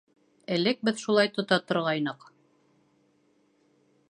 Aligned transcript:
Элек 0.55 0.81
беҙ 0.87 1.03
шулай 1.03 1.31
тота 1.37 1.61
торғайныҡ. 1.67 2.27